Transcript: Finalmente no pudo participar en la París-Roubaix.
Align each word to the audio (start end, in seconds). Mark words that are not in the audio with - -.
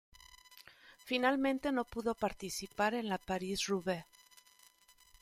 Finalmente 1.09 1.67
no 1.71 1.83
pudo 1.93 2.15
participar 2.15 2.95
en 2.95 3.07
la 3.07 3.19
París-Roubaix. 3.19 4.07